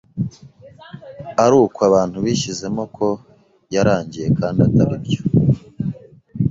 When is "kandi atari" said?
4.37-4.95